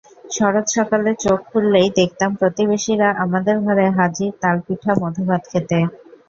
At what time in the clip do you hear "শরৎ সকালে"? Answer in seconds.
0.31-1.11